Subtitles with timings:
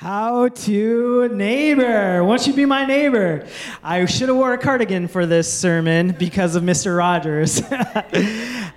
[0.00, 2.22] How to neighbor.
[2.22, 3.44] Won't you be my neighbor?
[3.82, 6.96] I should have wore a cardigan for this sermon because of Mr.
[6.96, 7.60] Rogers.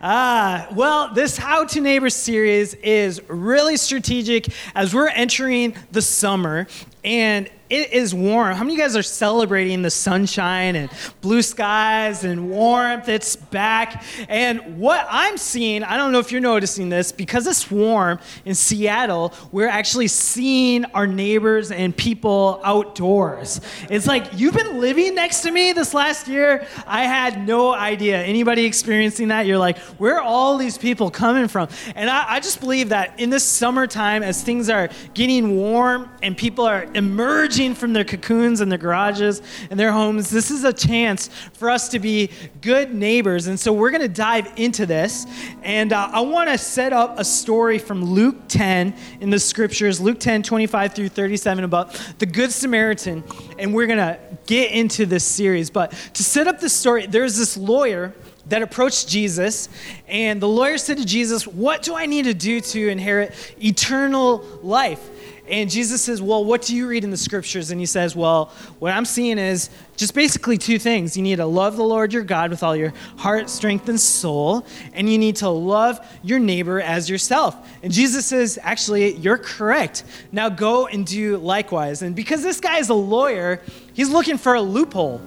[0.02, 6.65] ah, well, this How to Neighbor series is really strategic as we're entering the summer.
[7.04, 8.54] And it is warm.
[8.54, 10.92] How many of you guys are celebrating the sunshine and
[11.22, 13.08] blue skies and warmth?
[13.08, 14.04] It's back.
[14.28, 18.55] And what I'm seeing, I don't know if you're noticing this, because it's warm in
[18.55, 23.62] Seattle, we're actually seeing our neighbors and people outdoors.
[23.90, 26.68] It's like you've been living next to me this last year.
[26.86, 28.22] I had no idea.
[28.22, 29.45] Anybody experiencing that?
[29.45, 31.70] You're like, where are all these people coming from?
[31.95, 36.36] And I, I just believe that in this summertime, as things are getting warm and
[36.36, 40.73] people are emerging from their cocoons and their garages and their homes, this is a
[40.73, 42.30] chance for us to be
[42.62, 43.48] good neighbors.
[43.48, 45.26] And so we're going to dive into this.
[45.64, 50.00] And uh, I want to set up a story from Luke 10 in the scriptures,
[50.00, 53.23] Luke 10, 25 through 37, about the Good Samaritan.
[53.58, 55.69] And we're going to get into this series.
[55.69, 58.14] But to set up this story, there's this lawyer
[58.47, 59.69] that approached Jesus,
[60.08, 64.44] and the lawyer said to Jesus, What do I need to do to inherit eternal
[64.62, 65.09] life?
[65.52, 67.71] And Jesus says, Well, what do you read in the scriptures?
[67.71, 68.45] And he says, Well,
[68.80, 71.17] what I'm seeing is just basically two things.
[71.17, 74.66] You need to love the Lord your God with all your heart, strength, and soul,
[74.94, 77.55] and you need to love your neighbor as yourself.
[77.83, 80.05] And Jesus says, Actually, you're correct.
[80.31, 82.02] Now go and do likewise.
[82.02, 83.61] And because this guy is a lawyer,
[83.94, 85.22] he's looking for a loophole.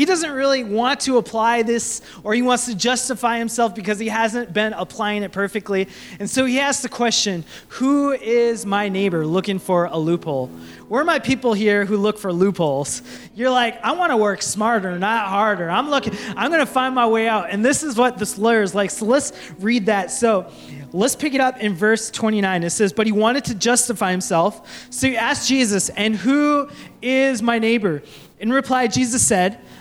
[0.00, 4.08] He doesn't really want to apply this or he wants to justify himself because he
[4.08, 5.88] hasn't been applying it perfectly.
[6.18, 10.46] And so he asks the question Who is my neighbor looking for a loophole?
[10.88, 13.02] Where are my people here who look for loopholes?
[13.34, 15.68] You're like, I want to work smarter, not harder.
[15.68, 17.50] I'm looking, I'm going to find my way out.
[17.50, 18.90] And this is what this lawyer is like.
[18.90, 20.10] So let's read that.
[20.10, 20.50] So
[20.94, 22.62] let's pick it up in verse 29.
[22.62, 24.88] It says, But he wanted to justify himself.
[24.88, 26.70] So he asked Jesus, And who
[27.02, 28.02] is my neighbor?
[28.38, 29.60] In reply, Jesus said,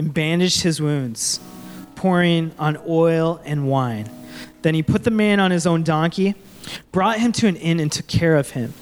[0.00, 1.40] and bandaged his wounds,
[1.94, 4.08] pouring on oil and wine.
[4.62, 6.34] Then he put the man on his own donkey,
[6.90, 8.72] brought him to an inn, and took care of him.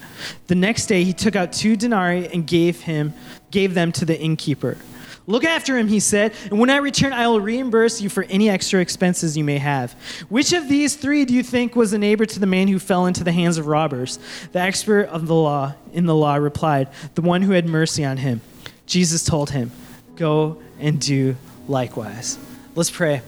[0.46, 3.14] The next day he took out two denarii and gave him
[3.50, 4.78] gave them to the innkeeper.
[5.26, 8.48] Look after him, he said, and when I return, I will reimburse you for any
[8.48, 9.94] extra expenses you may have.
[10.28, 13.06] Which of these three do you think was a neighbor to the man who fell
[13.06, 14.20] into the hands of robbers?
[14.52, 18.18] The expert of the law in the law replied, The one who had mercy on
[18.18, 18.40] him.
[18.86, 19.72] Jesus told him,
[20.18, 21.36] Go and do
[21.68, 22.40] likewise.
[22.74, 23.22] Let's pray.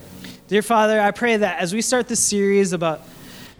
[0.49, 3.07] Dear Father, I pray that as we start this series about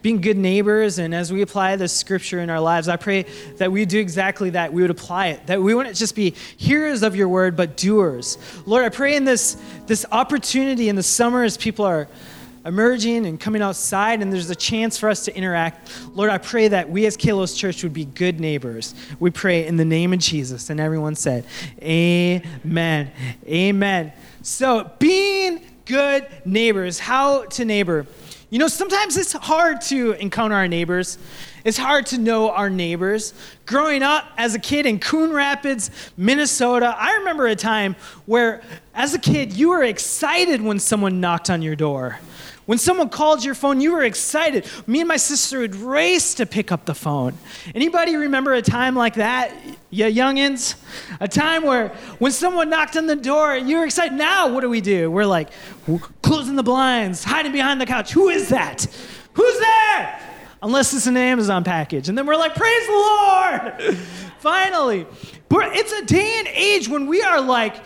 [0.01, 3.25] being good neighbors and as we apply this scripture in our lives, I pray
[3.55, 4.73] that we do exactly that.
[4.73, 8.37] We would apply it, that we wouldn't just be hearers of your word, but doers.
[8.65, 9.55] Lord, I pray in this,
[9.87, 12.09] this opportunity in the summer as people are
[12.65, 15.91] emerging and coming outside, and there's a chance for us to interact.
[16.13, 18.93] Lord, I pray that we as Kalos Church would be good neighbors.
[19.19, 20.69] We pray in the name of Jesus.
[20.69, 21.45] And everyone said,
[21.81, 23.11] Amen.
[23.47, 24.13] Amen.
[24.41, 28.05] So, being good neighbors, how to neighbor.
[28.49, 31.17] You know, sometimes it's hard to encounter our neighbors.
[31.63, 33.33] It's hard to know our neighbors.
[33.65, 37.95] Growing up as a kid in Coon Rapids, Minnesota, I remember a time
[38.25, 38.61] where,
[38.93, 42.19] as a kid, you were excited when someone knocked on your door.
[42.65, 44.67] When someone called your phone, you were excited.
[44.85, 47.37] Me and my sister would race to pick up the phone.
[47.73, 49.51] Anybody remember a time like that,
[49.89, 50.75] you youngins?
[51.19, 51.89] A time where
[52.19, 54.15] when someone knocked on the door, you were excited.
[54.15, 55.09] Now, what do we do?
[55.09, 55.49] We're like
[56.21, 58.11] closing the blinds, hiding behind the couch.
[58.11, 58.85] Who is that?
[59.33, 60.19] Who's there?
[60.61, 62.09] Unless it's an Amazon package.
[62.09, 63.97] And then we're like, praise the Lord!
[64.39, 65.07] Finally.
[65.49, 67.83] But it's a day and age when we are like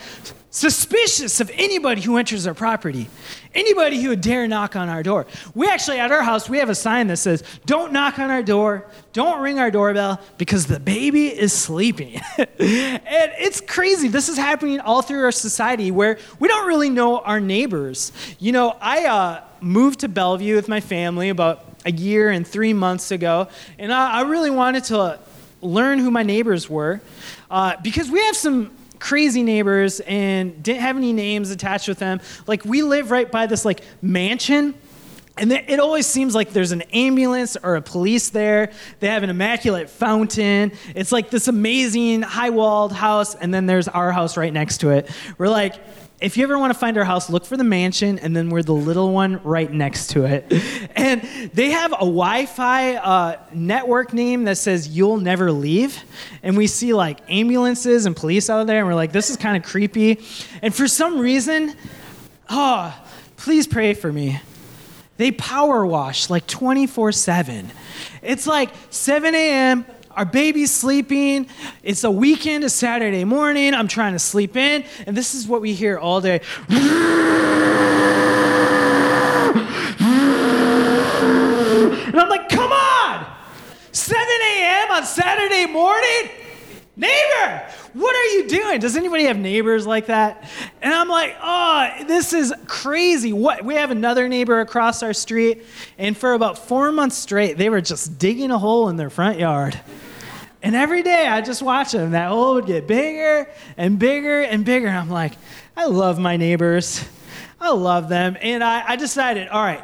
[0.49, 3.09] suspicious of anybody who enters our property,
[3.55, 5.25] anybody who would dare knock on our door.
[5.53, 8.43] We actually, at our house, we have a sign that says, Don't knock on our
[8.43, 12.21] door, don't ring our doorbell because the baby is sleeping.
[12.37, 14.07] and it's crazy.
[14.07, 18.11] This is happening all through our society where we don't really know our neighbors.
[18.39, 22.73] You know, I uh, moved to Bellevue with my family about a year and three
[22.73, 23.47] months ago,
[23.79, 25.19] and I, I really wanted to
[25.61, 27.01] learn who my neighbors were
[27.49, 28.71] uh, because we have some
[29.05, 32.19] crazy neighbors and didn't have any names attached with them.
[32.47, 34.73] Like we live right by this like mansion
[35.37, 38.71] And it always seems like there's an ambulance or a police there.
[39.01, 40.71] They have an immaculate fountain.
[40.95, 44.91] It's like this amazing high walled house, and then there's our house right next to
[44.91, 45.09] it.
[45.37, 45.75] We're like,
[46.21, 48.63] if you ever want to find our house, look for the mansion, and then we're
[48.63, 50.45] the little one right next to it.
[50.97, 51.21] And
[51.53, 56.01] they have a Wi Fi uh, network name that says, You'll Never Leave.
[56.41, 59.57] And we see like ambulances and police out there, and we're like, This is kind
[59.57, 60.21] of creepy.
[60.61, 61.75] And for some reason,
[62.49, 62.97] oh,
[63.35, 64.39] please pray for me.
[65.17, 67.71] They power wash like 24 7.
[68.21, 69.85] It's like 7 a.m.,
[70.15, 71.47] our baby's sleeping.
[71.83, 73.73] It's a weekend, a Saturday morning.
[73.73, 74.85] I'm trying to sleep in.
[75.05, 76.41] And this is what we hear all day.
[82.07, 83.25] And I'm like, come on!
[83.91, 84.91] 7 a.m.
[84.91, 86.29] on Saturday morning?
[86.95, 88.81] Neighbor, what are you doing?
[88.81, 90.43] Does anybody have neighbors like that?
[90.81, 93.31] And I'm like, oh, this is crazy.
[93.31, 93.63] What?
[93.63, 95.63] We have another neighbor across our street,
[95.97, 99.39] and for about four months straight, they were just digging a hole in their front
[99.39, 99.79] yard.
[100.61, 102.11] And every day I just watch them.
[102.11, 104.89] That hole would get bigger and bigger and bigger.
[104.89, 105.33] I'm like,
[105.77, 107.01] I love my neighbors.
[107.61, 108.35] I love them.
[108.41, 109.83] And I, I decided, all right,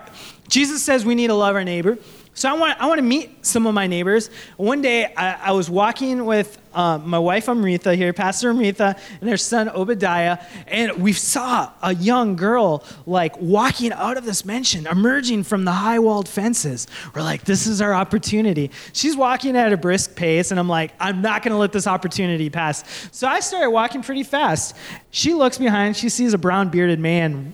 [0.50, 1.98] Jesus says we need to love our neighbor.
[2.34, 4.30] So I want, I want to meet some of my neighbors.
[4.58, 9.30] One day I, I was walking with um, my wife Amrita here, Pastor Amrita, and
[9.30, 14.88] her son Obadiah, and we saw a young girl like walking out of this mansion,
[14.88, 16.88] emerging from the high walled fences.
[17.14, 18.72] We're like, this is our opportunity.
[18.94, 21.88] She's walking at a brisk pace, and I'm like, I'm not going to let this
[21.88, 22.84] opportunity pass.
[23.12, 24.76] So I started walking pretty fast.
[25.12, 27.54] She looks behind, she sees a brown bearded man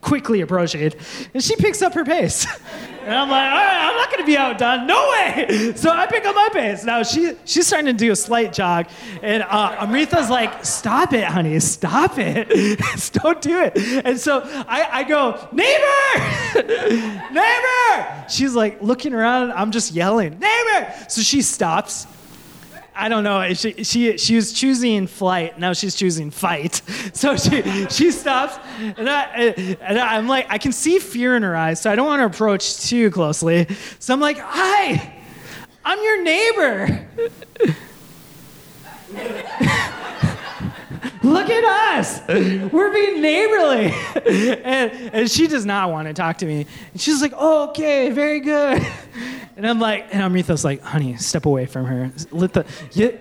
[0.00, 0.92] quickly approaching,
[1.34, 2.46] and she picks up her pace.
[3.08, 4.86] And I'm like, all right, I'm not going to be outdone.
[4.86, 5.72] No way.
[5.76, 6.84] So I pick up my pace.
[6.84, 8.86] Now she, she's starting to do a slight jog.
[9.22, 11.58] And uh, Amrita's like, stop it, honey.
[11.60, 12.48] Stop it.
[13.12, 13.76] Don't do it.
[14.04, 16.62] And so I, I go, neighbor,
[17.32, 18.26] neighbor.
[18.28, 19.52] She's like looking around.
[19.52, 20.92] I'm just yelling, neighbor.
[21.08, 22.06] So she stops
[23.00, 23.54] I don't know.
[23.54, 25.56] She, she, she was choosing flight.
[25.56, 26.82] Now she's choosing fight.
[27.14, 29.22] So she, she stops, and, I,
[29.80, 32.26] and I'm like, I can see fear in her eyes, so I don't want to
[32.26, 33.66] approach too closely.
[33.98, 35.14] So I'm like, Hi,
[35.84, 37.08] I'm your neighbor.
[39.14, 39.42] Yeah.
[41.28, 41.64] Look at
[41.98, 42.20] us.
[42.26, 43.94] We're being neighborly.
[44.68, 46.66] And, and she does not want to talk to me.
[46.92, 48.86] And she's like, oh, okay, very good.
[49.58, 52.12] And I'm like, and Amrita's like, honey, step away from her.
[52.30, 52.64] Let the,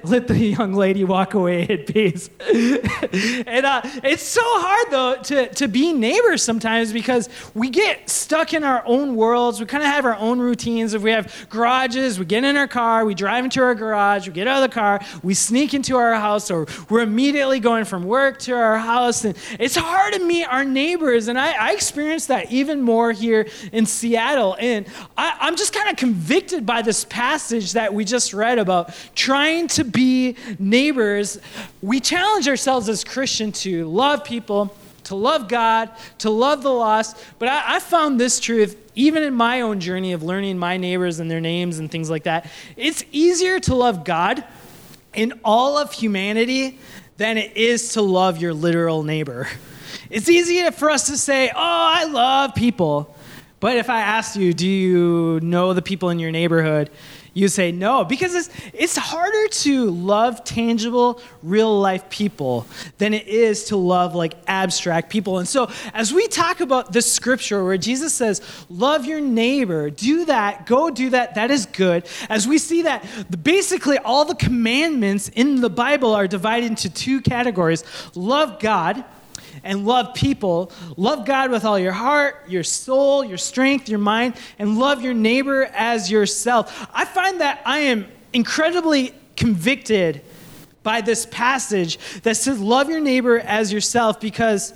[0.04, 2.30] let the young lady walk away in peace.
[2.40, 8.54] and uh, it's so hard, though, to, to be neighbors sometimes because we get stuck
[8.54, 9.60] in our own worlds.
[9.60, 10.94] We kind of have our own routines.
[10.94, 14.34] If we have garages, we get in our car, we drive into our garage, we
[14.34, 17.97] get out of the car, we sneak into our house, or we're immediately going from
[18.06, 19.26] work to our house.
[19.26, 21.28] And it's hard to meet our neighbors.
[21.28, 24.56] And I, I experienced that even more here in Seattle.
[24.60, 24.86] And
[25.18, 29.68] I, I'm just kind of convicted by this passage that we just read about trying
[29.70, 31.40] to be neighbors.
[31.82, 35.90] We challenge ourselves as Christians to love people, to love God,
[36.20, 37.18] to love the lost.
[37.40, 41.20] But I, I found this truth even in my own journey of learning my neighbors
[41.20, 42.50] and their names and things like that.
[42.76, 44.44] It's easier to love God
[45.14, 46.80] in all of humanity
[47.18, 49.48] than it is to love your literal neighbor.
[50.10, 53.14] It's easy for us to say, Oh, I love people.
[53.60, 56.90] But if I asked you, do you know the people in your neighborhood?
[57.38, 62.66] You say no, because it's, it's harder to love tangible, real life people
[62.98, 65.38] than it is to love like abstract people.
[65.38, 70.26] And so, as we talk about this scripture where Jesus says, Love your neighbor, do
[70.26, 72.08] that, go do that, that is good.
[72.28, 73.06] As we see that
[73.44, 77.84] basically all the commandments in the Bible are divided into two categories
[78.16, 79.06] love God
[79.64, 80.72] and love people.
[80.96, 85.14] Love God with all your heart, your soul, your strength, your mind, and love your
[85.14, 86.88] neighbor as yourself.
[86.94, 90.22] I find that I am incredibly convicted
[90.84, 94.74] by this passage that says, Love your neighbor as yourself, because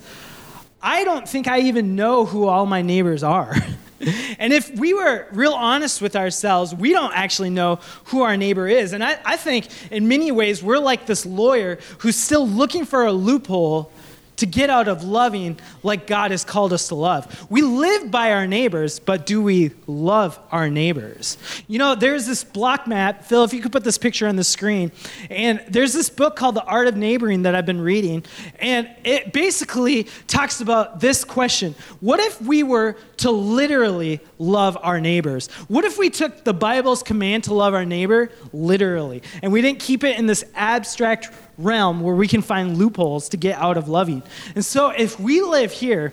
[0.82, 3.54] I don't think I even know who all my neighbors are.
[4.38, 8.66] and if we were real honest with ourselves, we don't actually know who our neighbor
[8.66, 8.92] is.
[8.92, 13.06] And I, I think in many ways, we're like this lawyer who's still looking for
[13.06, 13.92] a loophole
[14.36, 17.46] to get out of loving like God has called us to love.
[17.50, 21.38] We live by our neighbors, but do we love our neighbors?
[21.68, 23.24] You know, there's this block map.
[23.24, 24.92] Phil, if you could put this picture on the screen.
[25.30, 28.24] And there's this book called The Art of Neighboring that I've been reading.
[28.58, 35.00] And it basically talks about this question What if we were to literally love our
[35.00, 35.48] neighbors?
[35.68, 39.80] What if we took the Bible's command to love our neighbor literally and we didn't
[39.80, 43.88] keep it in this abstract realm where we can find loopholes to get out of
[43.88, 44.22] loving.
[44.54, 46.12] And so if we live here,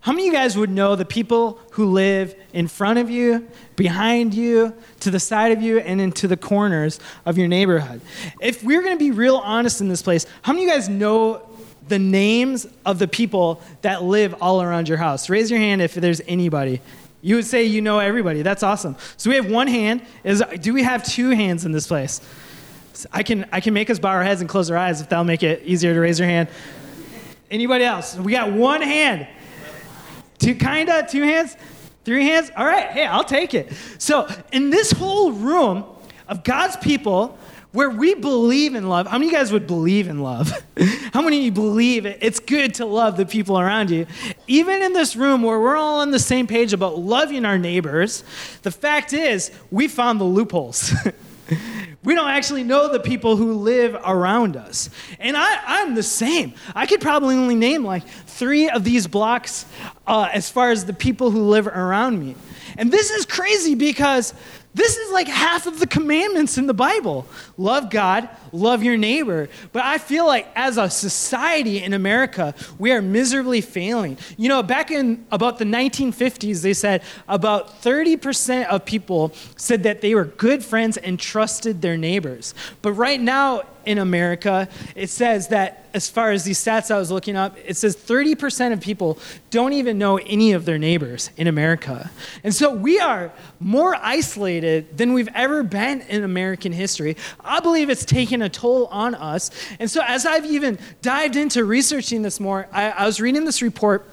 [0.00, 3.48] how many of you guys would know the people who live in front of you,
[3.76, 8.00] behind you, to the side of you, and into the corners of your neighborhood?
[8.40, 10.88] If we're going to be real honest in this place, how many of you guys
[10.88, 11.46] know
[11.88, 15.28] the names of the people that live all around your house?
[15.28, 16.80] Raise your hand if there's anybody.
[17.20, 18.42] You would say you know everybody.
[18.42, 18.96] That's awesome.
[19.16, 20.02] So we have one hand.
[20.22, 22.20] Is do we have two hands in this place?
[23.12, 25.24] I can I can make us bow our heads and close our eyes if that'll
[25.24, 26.48] make it easier to raise your hand.
[27.50, 28.16] Anybody else?
[28.16, 29.26] We got one hand.
[30.38, 31.56] Two kinda, two hands,
[32.04, 32.50] three hands.
[32.56, 33.72] All right, hey, I'll take it.
[33.98, 35.84] So in this whole room
[36.28, 37.38] of God's people,
[37.72, 39.06] where we believe in love.
[39.06, 40.50] How many of you guys would believe in love?
[41.12, 42.18] How many of you believe it?
[42.22, 44.06] it's good to love the people around you?
[44.46, 48.24] Even in this room where we're all on the same page about loving our neighbors,
[48.62, 50.94] the fact is we found the loopholes.
[52.04, 54.88] We don't actually know the people who live around us.
[55.18, 56.54] And I, I'm the same.
[56.74, 59.66] I could probably only name like three of these blocks
[60.06, 62.36] uh, as far as the people who live around me.
[62.76, 64.32] And this is crazy because
[64.74, 69.48] this is like half of the commandments in the Bible love God, love your neighbor.
[69.72, 74.18] But I feel like as a society in America, we are miserably failing.
[74.36, 80.00] You know, back in about the 1950s, they said about 30% of people said that
[80.00, 82.54] they were good friends and trusted their neighbors.
[82.82, 87.10] But right now, in America, it says that as far as these stats I was
[87.10, 89.18] looking up, it says 30% of people
[89.50, 92.10] don't even know any of their neighbors in America.
[92.44, 97.16] And so we are more isolated than we've ever been in American history.
[97.40, 99.50] I believe it's taken a toll on us.
[99.80, 103.62] And so as I've even dived into researching this more, I, I was reading this
[103.62, 104.06] report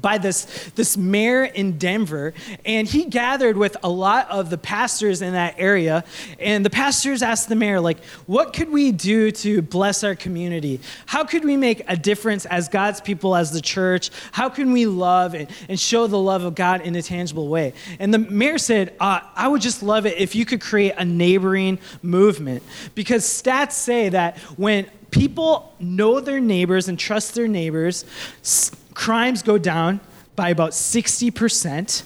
[0.00, 2.34] by this, this mayor in Denver,
[2.64, 6.04] and he gathered with a lot of the pastors in that area.
[6.38, 10.80] And the pastors asked the mayor, like, what could we do to bless our community?
[11.06, 14.10] How could we make a difference as God's people, as the church?
[14.32, 17.72] How can we love and, and show the love of God in a tangible way?
[17.98, 21.04] And the mayor said, uh, I would just love it if you could create a
[21.04, 22.62] neighboring movement.
[22.94, 28.04] Because stats say that when people know their neighbors and trust their neighbors,
[28.94, 30.00] crimes go down
[30.34, 32.04] by about 60%.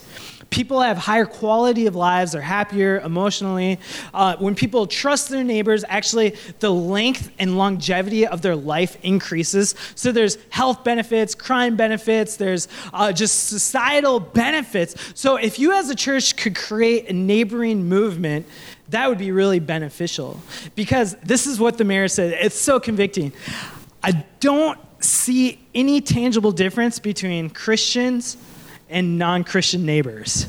[0.49, 3.79] People have higher quality of lives, they're happier emotionally.
[4.13, 9.75] Uh, when people trust their neighbors, actually, the length and longevity of their life increases.
[9.95, 14.95] So there's health benefits, crime benefits, there's uh, just societal benefits.
[15.15, 18.45] So if you as a church could create a neighboring movement,
[18.91, 20.39] that would be really beneficial.
[20.75, 22.37] Because this is what the mayor said.
[22.39, 23.33] It's so convicting.
[24.03, 28.37] I don't see any tangible difference between Christians
[28.89, 30.47] and non Christian neighbors.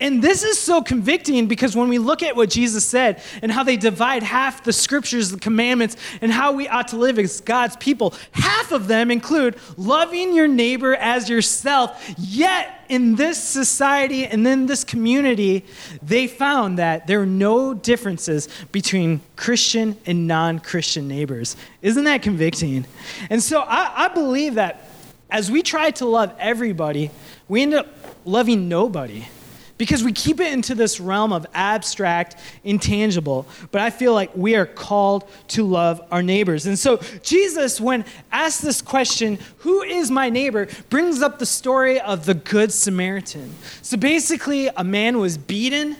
[0.00, 3.62] And this is so convicting because when we look at what Jesus said and how
[3.62, 7.76] they divide half the scriptures, the commandments, and how we ought to live as God's
[7.76, 12.12] people, half of them include loving your neighbor as yourself.
[12.18, 15.64] Yet, in this society and in this community,
[16.02, 21.56] they found that there are no differences between Christian and non Christian neighbors.
[21.82, 22.84] Isn't that convicting?
[23.30, 24.88] And so I, I believe that
[25.30, 27.12] as we try to love everybody,
[27.48, 27.86] we end up
[28.24, 29.24] loving nobody
[29.76, 33.46] because we keep it into this realm of abstract, intangible.
[33.70, 36.66] But I feel like we are called to love our neighbors.
[36.66, 42.00] And so Jesus, when asked this question, who is my neighbor, brings up the story
[42.00, 43.54] of the Good Samaritan.
[43.82, 45.96] So basically, a man was beaten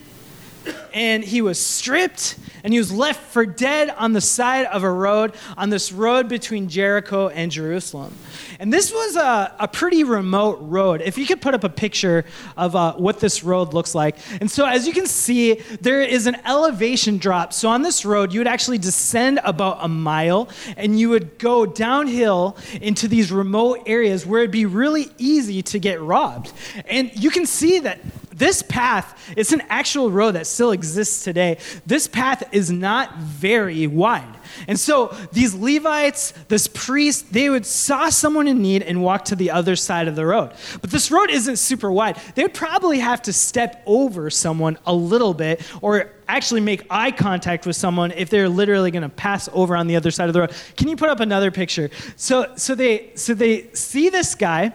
[0.93, 4.91] and he was stripped and he was left for dead on the side of a
[4.91, 8.17] road, on this road between Jericho and Jerusalem.
[8.59, 11.03] And this was a, a pretty remote road.
[11.03, 12.25] If you could put up a picture
[12.57, 14.17] of uh, what this road looks like.
[14.41, 17.53] And so, as you can see, there is an elevation drop.
[17.53, 21.67] So, on this road, you would actually descend about a mile and you would go
[21.67, 26.53] downhill into these remote areas where it'd be really easy to get robbed.
[26.87, 28.01] And you can see that
[28.37, 31.59] this path, it's an actual road that still exists today.
[31.87, 34.35] This path is not very wide.
[34.69, 39.37] And so these Levites, this priest, they would saw someone in need and walk to
[39.37, 40.53] the other side of the road.
[40.81, 42.17] But this road isn't super wide.
[42.35, 47.11] They would probably have to step over someone a little bit or actually make eye
[47.11, 50.33] contact with someone if they're literally going to pass over on the other side of
[50.33, 50.53] the road.
[50.77, 51.91] Can you put up another picture?
[52.17, 54.73] So so they so they see this guy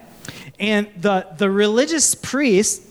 [0.59, 2.83] and the the religious priest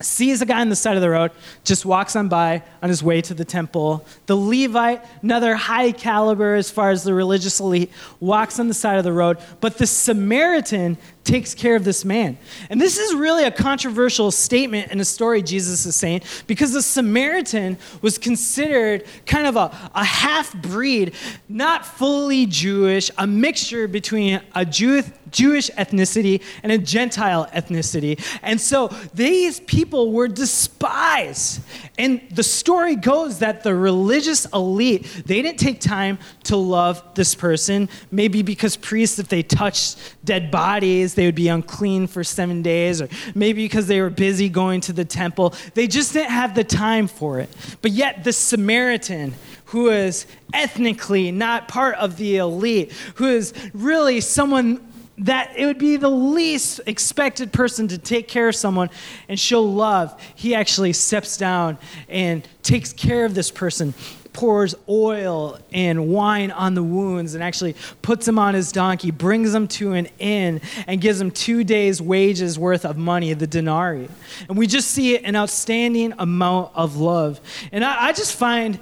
[0.00, 1.30] sees a guy on the side of the road,
[1.64, 4.04] just walks on by on his way to the temple.
[4.26, 8.98] The Levite, another high caliber as far as the religious elite, walks on the side
[8.98, 9.38] of the road.
[9.62, 12.36] But the Samaritan takes care of this man.
[12.68, 16.82] And this is really a controversial statement in a story Jesus is saying because the
[16.82, 21.14] Samaritan was considered kind of a, a half breed,
[21.48, 28.22] not fully Jewish, a mixture between a Jew, Jewish ethnicity and a Gentile ethnicity.
[28.42, 31.62] And so these people were despised.
[31.96, 37.34] And the story goes that the religious elite, they didn't take time to love this
[37.34, 42.62] person, maybe because priests, if they touched dead bodies, they would be unclean for seven
[42.62, 45.54] days, or maybe because they were busy going to the temple.
[45.74, 47.48] They just didn't have the time for it.
[47.80, 49.34] But yet, the Samaritan,
[49.66, 55.78] who is ethnically not part of the elite, who is really someone that it would
[55.78, 58.90] be the least expected person to take care of someone
[59.28, 61.78] and show love, he actually steps down
[62.08, 63.94] and takes care of this person,
[64.32, 69.54] pours oil and wine on the wounds, and actually puts him on his donkey, brings
[69.54, 74.08] him to an inn, and gives him two days' wages worth of money, the denarii.
[74.48, 77.40] And we just see an outstanding amount of love.
[77.70, 78.80] And I, I just find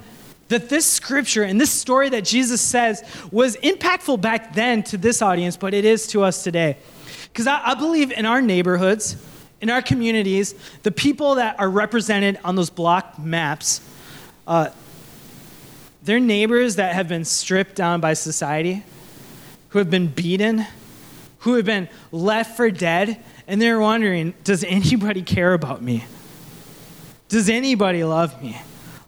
[0.53, 5.23] that this scripture and this story that Jesus says was impactful back then to this
[5.23, 6.77] audience, but it is to us today.
[7.23, 9.17] Because I, I, believe in our neighborhoods,
[9.61, 13.81] in our communities, the people that are represented on those block maps,
[14.45, 14.69] uh,
[16.03, 18.83] they're neighbors that have been stripped down by society,
[19.69, 20.67] who have been beaten,
[21.39, 26.05] who have been left for dead, and they're wondering does anybody care about me?
[27.27, 28.61] Does anybody love me?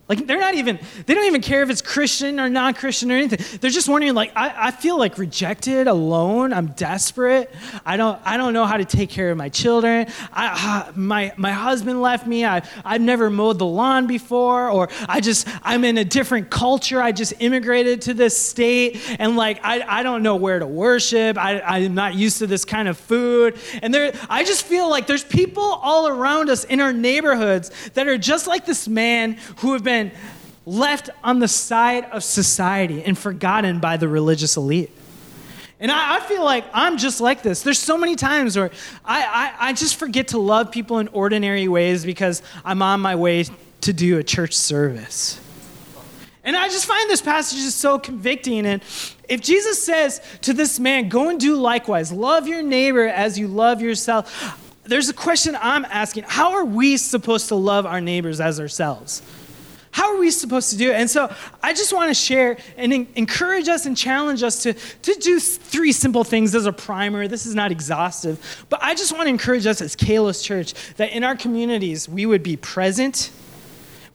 [0.07, 3.59] Like they're not even, they don't even care if it's Christian or non-Christian or anything.
[3.59, 7.51] They're just wondering, like, I, I feel like rejected, alone, I'm desperate.
[7.83, 10.05] I don't, I don't know how to take care of my children.
[10.31, 12.45] I, uh, my, my husband left me.
[12.45, 17.01] I, I've never mowed the lawn before, or I just, I'm in a different culture.
[17.01, 21.35] I just immigrated to this state, and like, I, I don't know where to worship.
[21.35, 23.57] I, I'm not used to this kind of food.
[23.81, 28.07] And there, I just feel like there's people all around us in our neighborhoods that
[28.07, 30.11] are just like this man who have been been
[30.65, 34.91] left on the side of society and forgotten by the religious elite.
[35.79, 37.61] And I, I, feel like I'm just like this.
[37.61, 38.71] There's so many times where
[39.03, 43.15] I, I, I just forget to love people in ordinary ways because I'm on my
[43.15, 43.45] way
[43.81, 45.39] to do a church service.
[46.43, 48.65] And I just find this passage is so convicting.
[48.65, 48.81] And
[49.27, 53.47] if Jesus says to this man, go and do likewise, love your neighbor as you
[53.47, 58.39] love yourself, there's a question I'm asking How are we supposed to love our neighbors
[58.39, 59.21] as ourselves?
[59.95, 60.95] How are we supposed to do it?
[60.95, 65.13] And so I just want to share and encourage us and challenge us to, to
[65.21, 67.29] do three simple things as a primer.
[67.29, 71.11] This is not exhaustive, but I just want to encourage us as Kalos Church that
[71.11, 73.31] in our communities we would be present,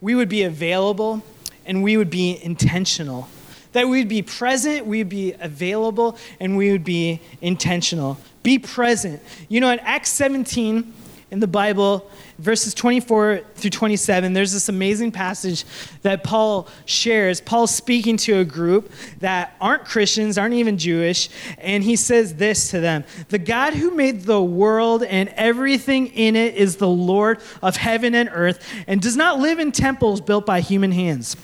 [0.03, 1.23] we would be available,
[1.64, 3.27] and we would be intentional.
[3.73, 8.19] That we'd be present, we'd be available, and we would be intentional.
[8.43, 9.23] Be present.
[9.49, 10.93] You know, in Acts 17,
[11.31, 15.64] in the Bible, verses 24 through 27, there's this amazing passage
[16.03, 17.40] that Paul shares.
[17.40, 22.70] Paul's speaking to a group that aren't Christians, aren't even Jewish, and he says this
[22.70, 27.40] to them The God who made the world and everything in it is the Lord
[27.62, 31.37] of heaven and earth, and does not live in temples built by human hands.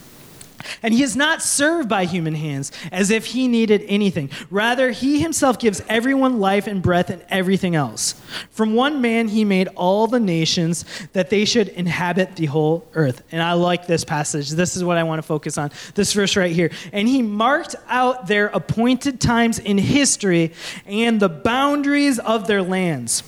[0.81, 4.29] And he is not served by human hands as if he needed anything.
[4.49, 8.13] Rather, he himself gives everyone life and breath and everything else.
[8.51, 13.23] From one man, he made all the nations that they should inhabit the whole earth.
[13.31, 14.49] And I like this passage.
[14.51, 15.71] This is what I want to focus on.
[15.95, 16.71] This verse right here.
[16.91, 20.53] And he marked out their appointed times in history
[20.85, 23.23] and the boundaries of their lands.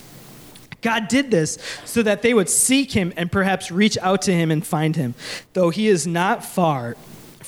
[0.81, 4.49] God did this so that they would seek him and perhaps reach out to him
[4.49, 5.13] and find him,
[5.53, 6.95] though he is not far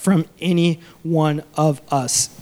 [0.01, 2.35] from any one of us.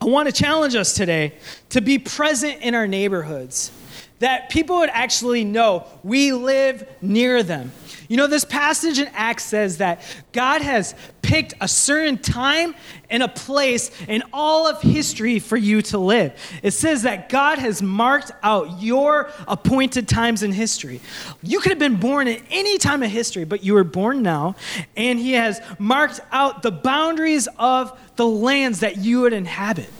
[0.00, 1.34] I want to challenge us today
[1.70, 3.72] to be present in our neighborhoods,
[4.20, 7.72] that people would actually know we live near them.
[8.08, 10.00] You know, this passage in Acts says that
[10.32, 12.74] God has picked a certain time
[13.10, 16.32] and a place in all of history for you to live.
[16.62, 21.00] It says that God has marked out your appointed times in history.
[21.42, 24.54] You could have been born at any time of history, but you were born now,
[24.96, 29.90] and He has marked out the boundaries of the lands that you would inhabit.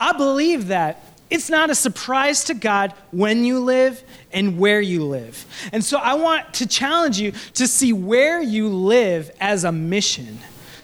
[0.00, 5.02] I believe that it's not a surprise to God when you live and where you
[5.04, 5.46] live.
[5.72, 10.38] And so I want to challenge you to see where you live as a mission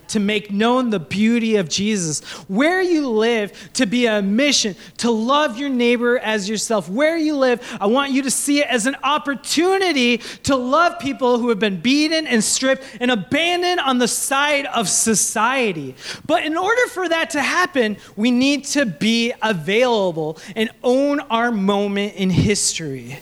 [0.09, 2.21] to make known the beauty of Jesus.
[2.49, 6.88] Where you live to be a mission, to love your neighbor as yourself.
[6.88, 11.38] Where you live, I want you to see it as an opportunity to love people
[11.38, 15.94] who have been beaten and stripped and abandoned on the side of society.
[16.27, 21.51] But in order for that to happen, we need to be available and own our
[21.51, 23.18] moment in history.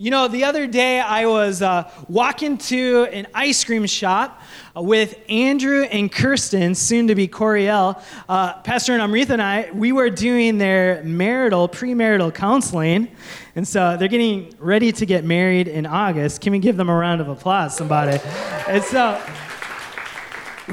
[0.00, 4.40] You know, the other day I was uh, walking to an ice cream shop
[4.74, 8.02] with Andrew and Kirsten, soon to be Coriel.
[8.26, 13.08] Uh, Pastor and Amrita and I, we were doing their marital, premarital counseling.
[13.54, 16.40] And so they're getting ready to get married in August.
[16.40, 18.18] Can we give them a round of applause, somebody?
[18.68, 19.20] and so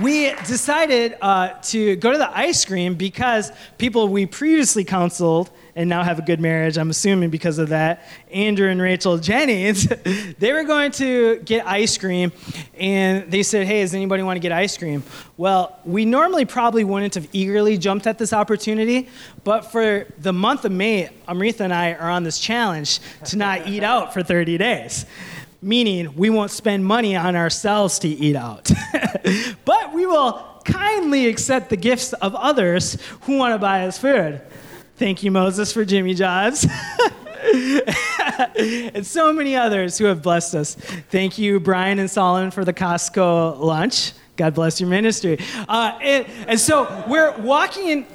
[0.01, 5.89] we decided uh, to go to the ice cream because people we previously counseled and
[5.89, 9.87] now have a good marriage, I'm assuming because of that, Andrew and Rachel Jennings,
[10.39, 12.31] they were going to get ice cream,
[12.73, 15.03] and they said, Hey, does anybody want to get ice cream?
[15.37, 19.09] Well, we normally probably wouldn't have eagerly jumped at this opportunity,
[19.43, 23.67] but for the month of May, Amrita and I are on this challenge to not
[23.67, 25.05] eat out for 30 days
[25.61, 28.69] meaning we won't spend money on ourselves to eat out.
[29.65, 34.41] but we will kindly accept the gifts of others who want to buy us food.
[34.97, 36.65] Thank you, Moses, for Jimmy John's.
[38.55, 40.75] and so many others who have blessed us.
[40.75, 44.13] Thank you, Brian and Solomon, for the Costco lunch.
[44.35, 45.39] God bless your ministry.
[45.67, 48.05] Uh, and, and so we're walking in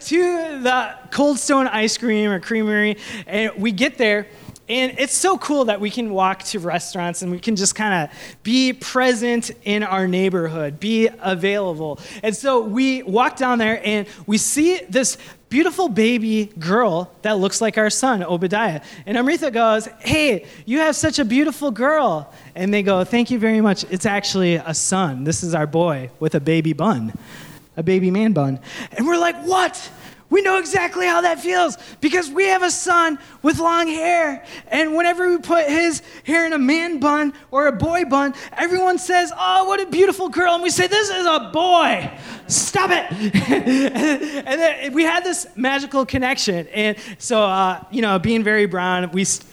[0.00, 4.26] to the Cold Stone Ice Cream or Creamery, and we get there.
[4.70, 8.04] And it's so cool that we can walk to restaurants and we can just kind
[8.08, 11.98] of be present in our neighborhood, be available.
[12.22, 17.60] And so we walk down there and we see this beautiful baby girl that looks
[17.60, 18.80] like our son, Obadiah.
[19.06, 22.32] And Amrita goes, Hey, you have such a beautiful girl.
[22.54, 23.84] And they go, Thank you very much.
[23.90, 25.24] It's actually a son.
[25.24, 27.12] This is our boy with a baby bun,
[27.76, 28.60] a baby man bun.
[28.92, 29.90] And we're like, What?
[30.30, 34.44] We know exactly how that feels because we have a son with long hair.
[34.68, 38.98] And whenever we put his hair in a man bun or a boy bun, everyone
[38.98, 40.54] says, Oh, what a beautiful girl.
[40.54, 42.10] And we say, This is a boy.
[42.46, 43.12] Stop it.
[44.46, 46.68] and we had this magical connection.
[46.68, 49.24] And so, uh, you know, being very brown, we.
[49.24, 49.50] St-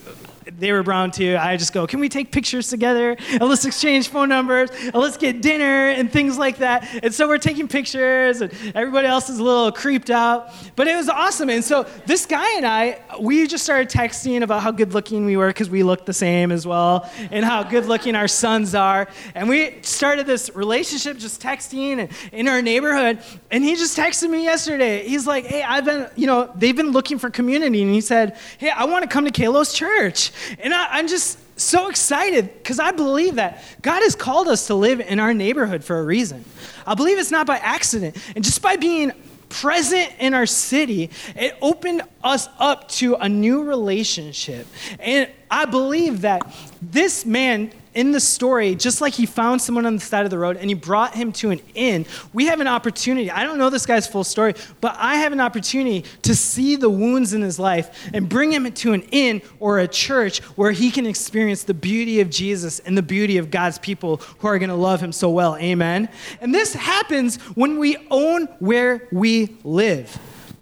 [0.58, 1.38] they were brown too.
[1.40, 3.18] I just go, can we take pictures together?
[3.30, 4.70] And let's exchange phone numbers.
[4.70, 6.88] And let's get dinner and things like that.
[7.04, 10.52] And so we're taking pictures, and everybody else is a little creeped out.
[10.76, 11.50] But it was awesome.
[11.50, 15.38] And so this guy and I, we just started texting about how good looking we
[15.38, 19.08] were because we looked the same as well, and how good looking our sons are.
[19.36, 23.20] And we started this relationship just texting and in our neighborhood.
[23.52, 25.08] And he just texted me yesterday.
[25.08, 27.82] He's like, hey, I've been, you know, they've been looking for community.
[27.82, 30.32] And he said, hey, I want to come to Kalos Church.
[30.60, 34.76] And I, I'm just so excited because I believe that God has called us to
[34.76, 36.46] live in our neighborhood for a reason.
[36.86, 38.16] I believe it's not by accident.
[38.36, 39.12] And just by being
[39.50, 44.68] present in our city, it opened us up to a new relationship.
[45.00, 49.96] And I believe that this man in the story, just like he found someone on
[49.96, 52.68] the side of the road and he brought him to an inn, we have an
[52.68, 53.32] opportunity.
[53.32, 56.92] I don't know this guy's full story, but I have an opportunity to see the
[56.92, 60.92] wounds in his life and bring him to an inn or a church where he
[60.92, 64.70] can experience the beauty of Jesus and the beauty of God's people who are going
[64.70, 65.58] to love him so well.
[65.58, 66.08] Amen.
[66.40, 70.20] And this happens when we own where we live.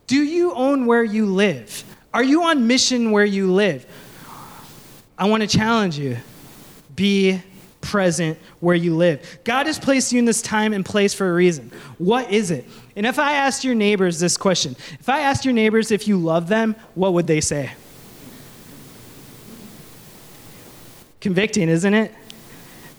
[0.08, 1.84] Do you own where you live?
[2.14, 3.86] Are you on mission where you live?
[5.18, 6.18] I want to challenge you
[6.96, 7.42] be
[7.82, 9.40] present where you live.
[9.44, 11.72] God has placed you in this time and place for a reason.
[11.98, 12.66] What is it?
[12.96, 16.18] And if I asked your neighbors this question, if I asked your neighbors if you
[16.18, 17.72] love them, what would they say?
[21.22, 22.14] Convicting, isn't it?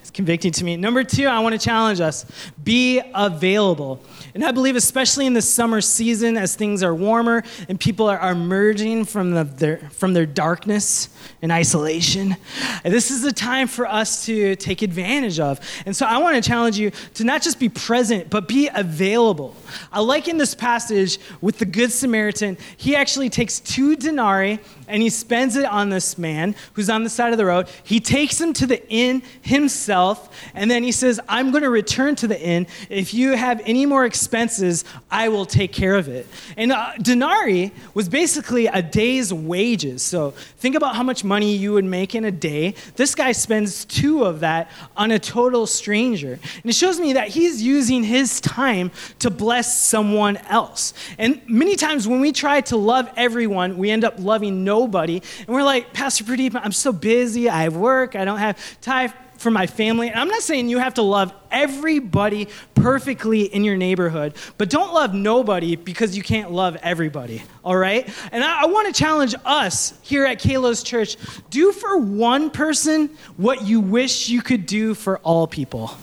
[0.01, 0.77] It's convicting to me.
[0.77, 2.25] Number two, I want to challenge us
[2.67, 4.03] be available.
[4.35, 8.27] And I believe, especially in the summer season, as things are warmer and people are,
[8.31, 11.09] emerging from, the, their, from their darkness
[11.41, 12.37] and isolation,
[12.83, 15.61] this is the time for us to take advantage of.
[15.87, 19.55] And so I want to challenge you to not just be present, but be available.
[19.93, 25.03] I like in this passage with the Good Samaritan, he actually takes two denarii and
[25.03, 27.69] he spends it on this man who's on the side of the road.
[27.85, 32.15] He takes him to the inn himself, and then he says, I'm going to return
[32.17, 32.56] to the inn.
[32.89, 36.27] If you have any more expenses, I will take care of it.
[36.57, 40.03] And uh, denarii was basically a day's wages.
[40.03, 42.75] So think about how much money you would make in a day.
[42.97, 46.33] This guy spends two of that on a total stranger.
[46.33, 50.95] And it shows me that he's using his time to bless someone else.
[51.19, 55.21] And many times when we try to love everyone, we end up loving nobody.
[55.41, 57.49] And we're like, Pastor Pradeep, I'm so busy.
[57.49, 58.17] I have work.
[58.17, 59.13] I don't have time
[59.47, 60.09] for my family.
[60.09, 64.93] And I'm not saying you have to love everybody perfectly in your neighborhood, but don't
[64.93, 68.13] love nobody because you can't love everybody, all right?
[68.33, 71.17] And I, I want to challenge us here at Kalos Church
[71.49, 75.97] do for one person what you wish you could do for all people.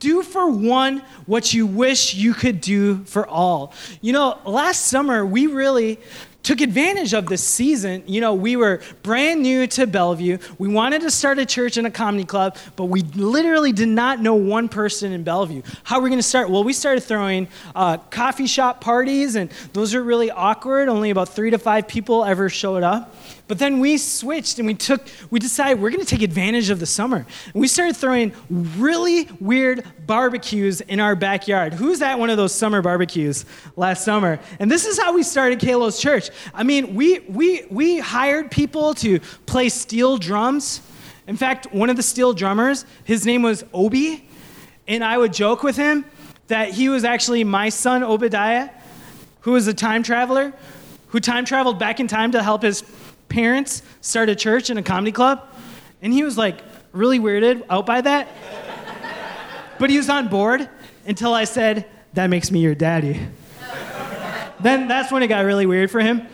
[0.00, 3.74] Do for one what you wish you could do for all.
[4.00, 6.00] You know, last summer we really
[6.42, 8.02] took advantage of this season.
[8.06, 10.38] You know, we were brand new to Bellevue.
[10.58, 14.20] We wanted to start a church and a comedy club, but we literally did not
[14.20, 15.62] know one person in Bellevue.
[15.84, 16.50] How are we going to start?
[16.50, 20.88] Well, we started throwing uh, coffee shop parties, and those are really awkward.
[20.88, 23.14] Only about three to five people ever showed up.
[23.52, 26.80] But then we switched and we took, we decided we're going to take advantage of
[26.80, 27.26] the summer.
[27.52, 31.74] And we started throwing really weird barbecues in our backyard.
[31.74, 33.44] Who's at one of those summer barbecues
[33.76, 34.40] last summer?
[34.58, 36.30] And this is how we started Kalos Church.
[36.54, 40.80] I mean, we, we, we hired people to play steel drums.
[41.26, 44.26] In fact, one of the steel drummers, his name was Obi.
[44.88, 46.06] And I would joke with him
[46.46, 48.70] that he was actually my son, Obadiah,
[49.40, 50.54] who was a time traveler,
[51.08, 52.82] who time traveled back in time to help his
[53.32, 55.42] parents start a church and a comedy club.
[56.02, 56.60] And he was like
[56.92, 58.28] really weirded out by that.
[59.78, 60.68] but he was on board
[61.06, 63.18] until I said, That makes me your daddy.
[64.60, 66.26] then that's when it got really weird for him.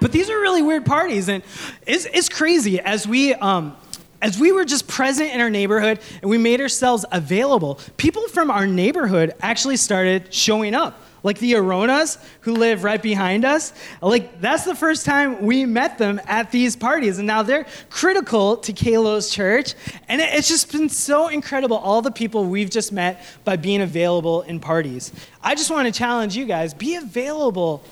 [0.00, 1.42] But these are really weird parties, and
[1.86, 3.34] it's, it's crazy as we.
[3.34, 3.76] Um,
[4.22, 8.50] as we were just present in our neighborhood and we made ourselves available, people from
[8.50, 13.72] our neighborhood actually started showing up like the Aronas who live right behind us.
[14.00, 18.56] Like that's the first time we met them at these parties, and now they're critical
[18.58, 19.74] to Kalos Church.
[20.08, 24.42] And it's just been so incredible all the people we've just met by being available
[24.42, 25.12] in parties.
[25.42, 27.82] I just want to challenge you guys: be available.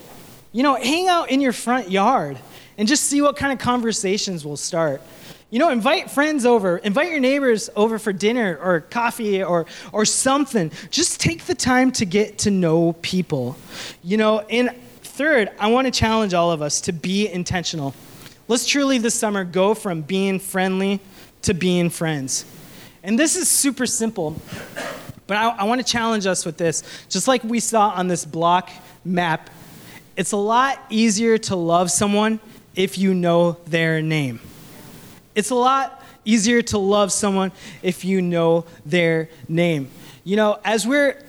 [0.53, 2.37] You know, hang out in your front yard
[2.77, 5.01] and just see what kind of conversations will start.
[5.55, 10.03] You know, invite friends over, invite your neighbors over for dinner or coffee or, or
[10.03, 10.69] something.
[10.89, 13.55] Just take the time to get to know people.
[14.03, 17.95] You know, and third, I want to challenge all of us to be intentional.
[18.49, 20.99] Let's truly this summer go from being friendly
[21.43, 22.43] to being friends.
[23.01, 24.35] And this is super simple,
[25.25, 26.83] but I, I want to challenge us with this.
[27.07, 28.69] Just like we saw on this block
[29.05, 29.49] map,
[30.17, 32.41] it's a lot easier to love someone
[32.75, 34.41] if you know their name.
[35.35, 37.51] It's a lot easier to love someone
[37.83, 39.89] if you know their name.
[40.23, 41.21] You know, as we're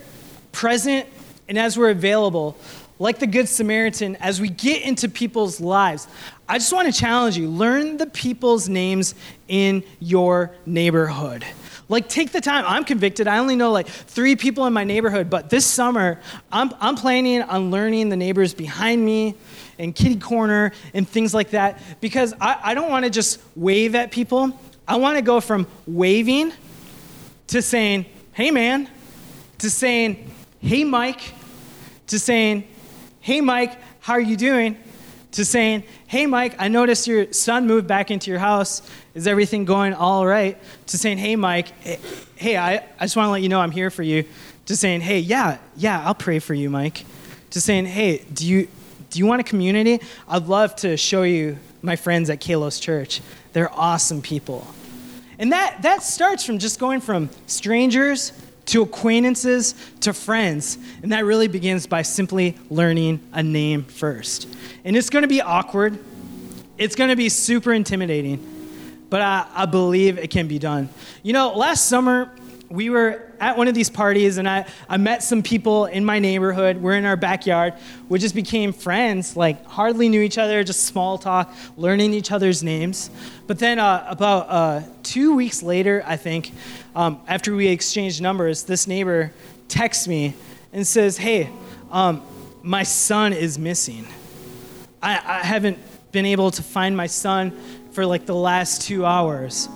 [0.53, 1.07] present
[1.49, 2.57] and as we're available,
[2.99, 6.09] like the Good Samaritan, as we get into people's lives,
[6.49, 9.15] I just want to challenge you learn the people's names
[9.49, 11.45] in your neighborhood.
[11.89, 12.65] Like, take the time.
[12.67, 13.29] I'm convicted.
[13.29, 17.43] I only know like three people in my neighborhood, but this summer, I'm, I'm planning
[17.43, 19.35] on learning the neighbors behind me,
[19.79, 23.95] and kitty corner and things like that because I, I don't want to just wave
[23.95, 24.59] at people.
[24.89, 26.53] I want to go from waving
[27.49, 28.89] to saying, hey man,
[29.59, 31.35] to saying, hey Mike,
[32.09, 32.67] to saying,
[33.21, 34.77] hey Mike, how are you doing?
[35.33, 38.83] To saying, hey Mike, I noticed your son moved back into your house.
[39.15, 40.59] Is everything going all right?
[40.89, 41.97] To saying, hey Mike, eh,
[42.37, 44.25] hey, I, I just want to let you know I'm here for you.
[44.67, 47.05] To saying, hey, yeah, yeah, I'll pray for you, Mike.
[47.51, 48.69] To saying, hey, do you,
[49.17, 49.99] do you want a community?
[50.29, 53.23] I'd love to show you my friends at Kalos Church.
[53.55, 54.67] They're awesome people.
[55.39, 58.35] And that, that starts from just going from strangers
[58.67, 60.77] to acquaintances to friends.
[61.03, 64.55] And that really begins by simply learning a name first.
[64.85, 65.99] And it's going to be awkward,
[66.77, 68.45] it's going to be super intimidating,
[69.09, 70.91] but I, I believe it can be done.
[71.23, 72.31] You know, last summer,
[72.69, 76.19] we were at one of these parties and I, I met some people in my
[76.19, 76.79] neighborhood.
[76.79, 77.75] We're in our backyard.
[78.09, 82.63] We just became friends, like hardly knew each other, just small talk, learning each other's
[82.63, 83.11] names.
[83.47, 86.53] But then uh, about uh, two weeks later, I think,
[86.95, 89.33] um, after we exchanged numbers, this neighbor
[89.69, 90.35] texts me
[90.73, 91.51] and says, Hey,
[91.91, 92.23] um,
[92.63, 94.07] my son is missing.
[95.03, 95.79] I, I haven't
[96.11, 97.57] been able to find my son
[97.93, 99.69] for like the last two hours.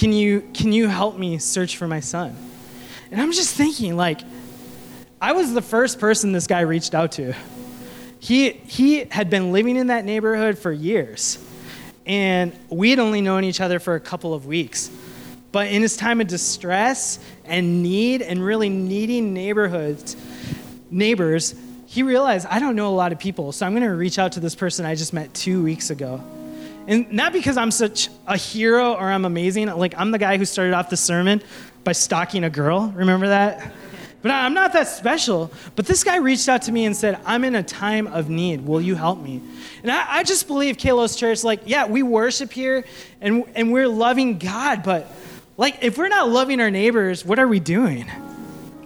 [0.00, 2.34] Can you, can you help me search for my son?
[3.10, 4.22] And I'm just thinking, like,
[5.20, 7.34] I was the first person this guy reached out to.
[8.18, 11.38] He, he had been living in that neighborhood for years,
[12.06, 14.90] and we had only known each other for a couple of weeks.
[15.52, 20.16] But in his time of distress and need and really needing neighborhoods,
[20.90, 24.18] neighbors, he realized I don't know a lot of people, so I'm going to reach
[24.18, 26.22] out to this person I just met two weeks ago.
[26.90, 29.68] And not because I'm such a hero or I'm amazing.
[29.68, 31.40] Like, I'm the guy who started off the sermon
[31.84, 32.92] by stalking a girl.
[32.94, 33.72] Remember that?
[34.22, 35.50] But I'm not that special.
[35.76, 38.66] But this guy reached out to me and said, I'm in a time of need.
[38.66, 39.40] Will you help me?
[39.82, 42.84] And I, I just believe Kalos Church, like, yeah, we worship here
[43.20, 45.10] and, and we're loving God, but
[45.60, 48.10] Like, if we're not loving our neighbors, what are we doing?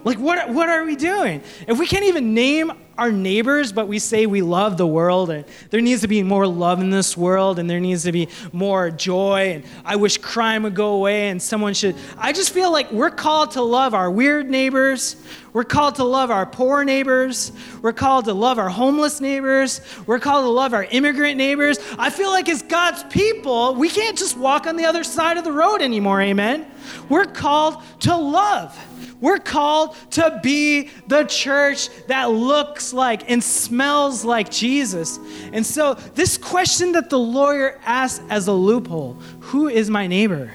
[0.05, 1.41] Like, what, what are we doing?
[1.67, 5.43] If we can't even name our neighbors, but we say we love the world, and
[5.71, 8.91] there needs to be more love in this world, and there needs to be more
[8.91, 11.95] joy, and I wish crime would go away, and someone should.
[12.19, 15.15] I just feel like we're called to love our weird neighbors.
[15.53, 17.51] We're called to love our poor neighbors.
[17.81, 19.81] We're called to love our homeless neighbors.
[20.05, 21.79] We're called to love our immigrant neighbors.
[21.97, 25.43] I feel like as God's people, we can't just walk on the other side of
[25.43, 26.67] the road anymore, amen?
[27.09, 28.77] We're called to love.
[29.21, 35.17] We're called to be the church that looks like and smells like Jesus.
[35.53, 40.51] And so, this question that the lawyer asked as a loophole who is my neighbor?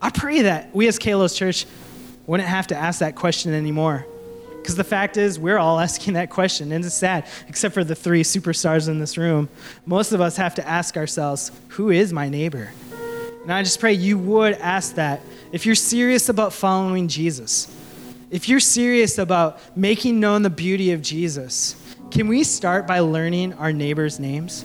[0.00, 1.66] I pray that we as Kalos Church
[2.26, 4.06] wouldn't have to ask that question anymore.
[4.60, 7.94] Because the fact is, we're all asking that question, and it's sad, except for the
[7.94, 9.48] three superstars in this room.
[9.86, 12.70] Most of us have to ask ourselves, who is my neighbor?
[13.42, 17.74] And I just pray you would ask that if you're serious about following Jesus
[18.30, 21.74] if you're serious about making known the beauty of Jesus,
[22.10, 24.64] can we start by learning our neighbors' names?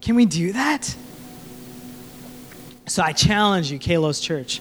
[0.00, 0.94] Can we do that?
[2.86, 4.60] So I challenge you, Kalos Church.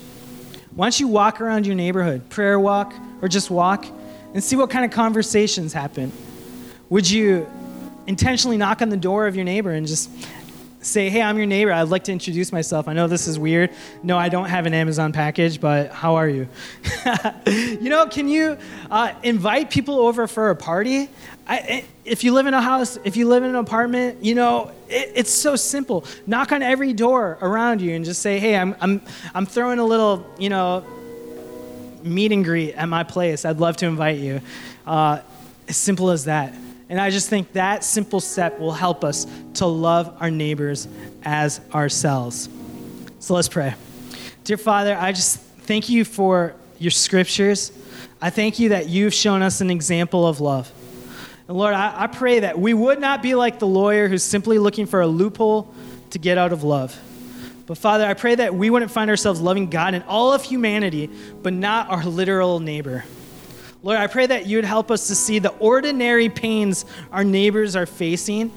[0.75, 3.85] Why don't you walk around your neighborhood, prayer walk, or just walk,
[4.33, 6.11] and see what kind of conversations happen?
[6.89, 7.49] Would you
[8.07, 10.09] intentionally knock on the door of your neighbor and just
[10.81, 11.71] say, hey, I'm your neighbor.
[11.71, 12.87] I'd like to introduce myself.
[12.87, 13.71] I know this is weird.
[14.01, 16.47] No, I don't have an Amazon package, but how are you?
[17.45, 18.57] you know, can you
[18.89, 21.09] uh, invite people over for a party?
[21.47, 24.71] I, if you live in a house, if you live in an apartment, you know,
[24.87, 26.05] it, it's so simple.
[26.27, 29.01] Knock on every door around you and just say, hey, I'm, I'm,
[29.33, 30.85] I'm throwing a little, you know,
[32.03, 33.43] meet and greet at my place.
[33.45, 34.41] I'd love to invite you.
[34.87, 35.19] Uh,
[35.67, 36.53] as simple as that.
[36.89, 40.87] And I just think that simple step will help us to love our neighbors
[41.23, 42.49] as ourselves.
[43.19, 43.75] So let's pray.
[44.43, 47.71] Dear Father, I just thank you for your scriptures.
[48.19, 50.71] I thank you that you've shown us an example of love.
[51.47, 54.57] And Lord, I, I pray that we would not be like the lawyer who's simply
[54.57, 55.71] looking for a loophole
[56.09, 56.99] to get out of love.
[57.67, 61.07] But Father, I pray that we wouldn't find ourselves loving God and all of humanity,
[61.43, 63.05] but not our literal neighbor.
[63.81, 67.75] Lord, I pray that you would help us to see the ordinary pains our neighbors
[67.75, 68.51] are facing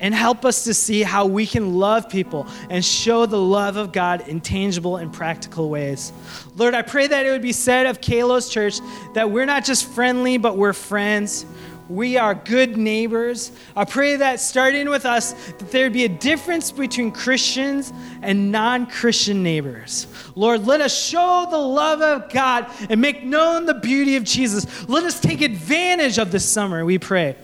[0.00, 3.92] and help us to see how we can love people and show the love of
[3.92, 6.12] God in tangible and practical ways.
[6.56, 8.80] Lord, I pray that it would be said of Kalos Church
[9.14, 11.44] that we're not just friendly, but we're friends.
[11.88, 13.50] We are good neighbors.
[13.74, 18.86] I pray that starting with us, that there'd be a difference between Christians and non
[18.86, 20.06] Christian neighbors.
[20.34, 24.88] Lord, let us show the love of God and make known the beauty of Jesus.
[24.88, 27.36] Let us take advantage of this summer, we pray.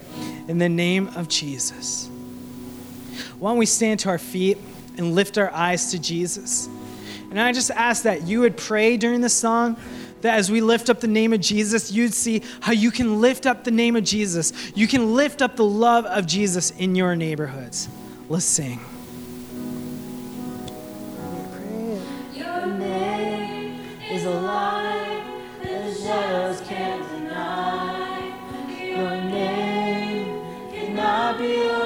[0.46, 2.11] In the name of Jesus.
[3.38, 4.59] Why don't we stand to our feet
[4.98, 6.68] and lift our eyes to Jesus?
[7.30, 9.76] And I just ask that you would pray during the song
[10.24, 13.44] that as we lift up the name of Jesus, you'd see how you can lift
[13.44, 14.54] up the name of Jesus.
[14.74, 17.90] You can lift up the love of Jesus in your neighborhoods.
[18.30, 18.80] Let's sing.
[22.32, 25.24] Your name is alive,
[25.62, 28.34] the shadows can't deny.
[28.80, 30.40] Your name
[30.72, 31.84] cannot be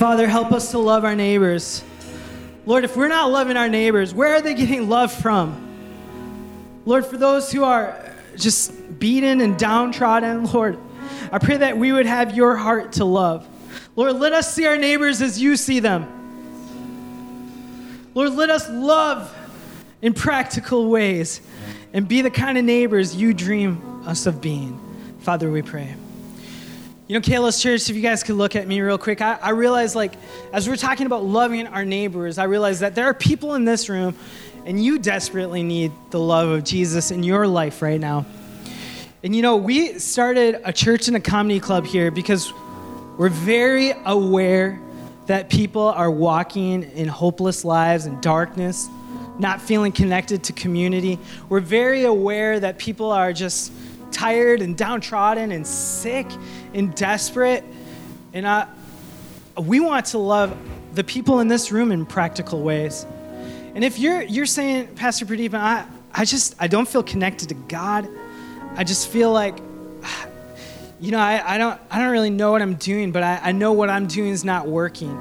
[0.00, 1.84] Father, help us to love our neighbors.
[2.64, 6.80] Lord, if we're not loving our neighbors, where are they getting love from?
[6.86, 8.02] Lord, for those who are
[8.34, 10.78] just beaten and downtrodden, Lord,
[11.30, 13.46] I pray that we would have your heart to love.
[13.94, 16.06] Lord, let us see our neighbors as you see them.
[18.14, 19.30] Lord, let us love
[20.00, 21.42] in practical ways
[21.92, 24.80] and be the kind of neighbors you dream us of being.
[25.20, 25.94] Father, we pray.
[27.10, 29.50] You know, Kalos Church, if you guys could look at me real quick, I, I
[29.50, 30.12] realize, like,
[30.52, 33.88] as we're talking about loving our neighbors, I realize that there are people in this
[33.88, 34.14] room,
[34.64, 38.26] and you desperately need the love of Jesus in your life right now.
[39.24, 42.52] And you know, we started a church and a comedy club here because
[43.18, 44.78] we're very aware
[45.26, 48.88] that people are walking in hopeless lives and darkness,
[49.36, 51.18] not feeling connected to community.
[51.48, 53.72] We're very aware that people are just
[54.12, 56.26] tired and downtrodden and sick
[56.74, 57.64] and desperate.
[58.32, 58.66] And I,
[59.58, 60.56] we want to love
[60.94, 63.06] the people in this room in practical ways.
[63.74, 67.54] And if you're you're saying, Pastor Pradeep, I, I just I don't feel connected to
[67.54, 68.08] God.
[68.76, 69.58] I just feel like
[71.00, 73.52] you know, I, I don't I don't really know what I'm doing, but I, I
[73.52, 75.16] know what I'm doing is not working.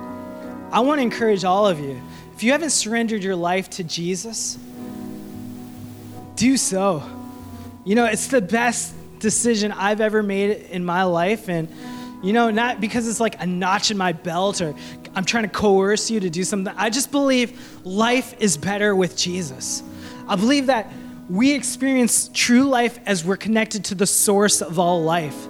[0.72, 2.00] I want to encourage all of you.
[2.36, 4.58] If you haven't surrendered your life to Jesus,
[6.36, 7.04] do so.
[7.86, 11.50] You know, it's the best decision I've ever made in my life.
[11.50, 11.70] And,
[12.24, 14.74] you know, not because it's like a notch in my belt or
[15.16, 16.74] I'm trying to coerce you to do something.
[16.78, 19.84] I just believe life is better with Jesus.
[20.28, 20.92] I believe that
[21.30, 25.48] we experience true life as we're connected to the source of all life.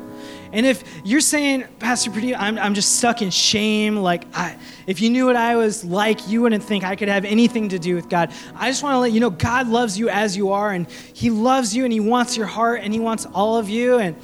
[0.52, 5.00] And if you're saying, Pastor Pradeep, I'm, I'm just stuck in shame, like, I, if
[5.02, 7.95] you knew what I was like, you wouldn't think I could have anything to do
[7.95, 8.32] with God.
[8.56, 11.30] I just want to let you know God loves you as you are, and He
[11.30, 14.00] loves you, and He wants your heart, and He wants all of you.
[14.00, 14.16] And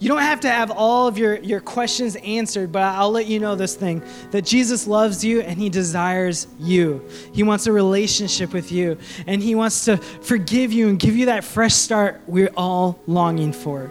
[0.00, 3.40] you don't have to have all of your, your questions answered, but I'll let you
[3.40, 7.08] know this thing that Jesus loves you, and He desires you.
[7.32, 11.26] He wants a relationship with you, and He wants to forgive you and give you
[11.26, 13.90] that fresh start we're all longing for.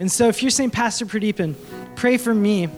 [0.00, 1.54] And so if you're saying, Pastor Pradeepan,
[1.94, 2.68] pray for me.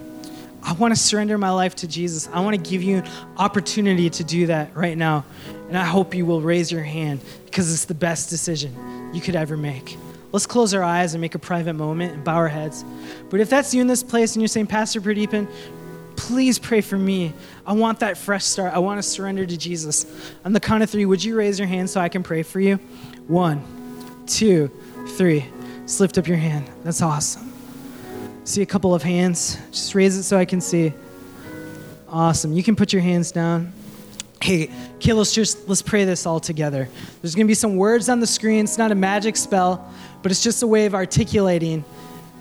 [0.63, 2.29] I want to surrender my life to Jesus.
[2.33, 5.25] I want to give you an opportunity to do that right now.
[5.69, 9.37] And I hope you will raise your hand because it's the best decision you could
[9.37, 9.97] ever make.
[10.31, 12.85] Let's close our eyes and make a private moment and bow our heads.
[13.31, 15.49] But if that's you in this place and you're saying, Pastor Pradeepan,
[16.17, 17.33] please pray for me.
[17.67, 18.75] I want that fresh start.
[18.75, 20.05] I want to surrender to Jesus.
[20.45, 22.61] On the count of three, would you raise your hand so I can pray for
[22.61, 22.77] you?
[23.27, 24.71] One, two,
[25.17, 25.47] three.
[25.89, 26.71] Just lift up your hand.
[26.85, 27.51] That's awesome.
[28.45, 29.57] See a couple of hands.
[29.71, 30.93] Just raise it so I can see.
[32.11, 32.53] Awesome.
[32.53, 33.73] You can put your hands down.
[34.43, 36.91] Hey, okay, let's just let's pray this all together.
[37.23, 38.65] There's gonna be some words on the screen.
[38.65, 41.87] It's not a magic spell, but it's just a way of articulating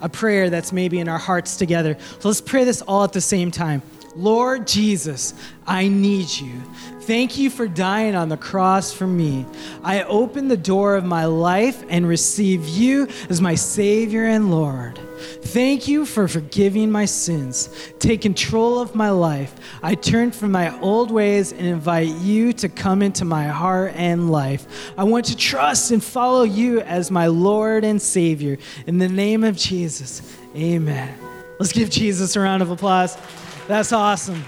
[0.02, 1.95] a prayer that's maybe in our hearts together.
[2.20, 3.82] So let's pray this all at the same time.
[4.18, 5.34] Lord Jesus,
[5.66, 6.62] I need you.
[7.08, 9.45] Thank you for dying on the cross for me.
[9.82, 14.99] I open the door of my life and receive you as my Savior and Lord.
[15.41, 17.70] Thank you for forgiving my sins.
[17.99, 19.55] Take control of my life.
[19.82, 24.30] I turn from my old ways and invite you to come into my heart and
[24.30, 24.91] life.
[24.97, 28.58] I want to trust and follow you as my Lord and Savior.
[28.86, 31.18] In the name of Jesus, amen.
[31.58, 33.18] Let's give Jesus a round of applause.
[33.70, 34.43] That's awesome.